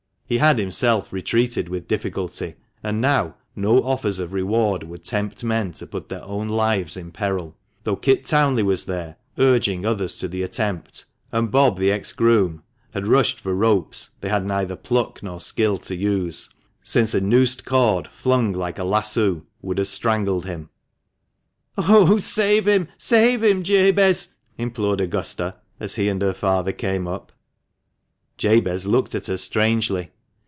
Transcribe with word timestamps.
He 0.31 0.37
had 0.37 0.57
himself 0.59 1.11
retreated 1.11 1.67
with 1.67 1.89
difficulty; 1.89 2.55
and 2.81 3.01
now 3.01 3.35
no 3.53 3.83
offers 3.83 4.17
of 4.17 4.31
reward 4.31 4.81
would 4.81 5.03
tempt 5.03 5.43
men 5.43 5.73
to 5.73 5.85
put 5.85 6.07
their 6.07 6.23
own 6.23 6.47
lives 6.47 6.95
in 6.95 7.11
peril, 7.11 7.57
though 7.83 7.97
Kit 7.97 8.23
Townley 8.23 8.63
was 8.63 8.85
there, 8.85 9.17
urging 9.37 9.85
others 9.85 10.17
to 10.19 10.29
the 10.29 10.41
attempt, 10.41 11.03
and 11.33 11.51
Bob, 11.51 11.77
the 11.77 11.91
ex 11.91 12.13
groom, 12.13 12.63
had 12.91 13.07
rushed 13.09 13.41
for 13.41 13.53
ropes 13.53 14.11
they 14.21 14.29
had 14.29 14.45
neither 14.45 14.77
pluck 14.77 15.21
nor 15.21 15.41
skill 15.41 15.77
to 15.79 15.93
use, 15.97 16.49
since 16.81 17.13
a 17.13 17.19
noosed 17.19 17.65
cord, 17.65 18.07
flung 18.07 18.53
like 18.53 18.79
a 18.79 18.85
lasso, 18.85 19.45
would 19.61 19.79
have 19.79 19.87
strangled 19.87 20.45
him." 20.45 20.69
Oh! 21.77 22.17
save 22.19 22.69
him; 22.69 22.87
save 22.97 23.43
him, 23.43 23.63
Jabez!" 23.63 24.29
implored 24.57 25.01
Augusta, 25.01 25.55
as 25.81 25.95
he 25.95 26.07
and 26.07 26.21
her 26.21 26.33
father 26.33 26.71
came 26.71 27.05
up. 27.05 27.33
Jabez 28.37 28.85
looked 28.87 29.13
at 29.13 29.27
her 29.27 29.35
strangely. 29.35 30.11